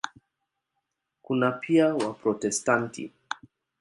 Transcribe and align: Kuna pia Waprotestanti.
Kuna 1.21 1.51
pia 1.51 1.93
Waprotestanti. 1.95 3.11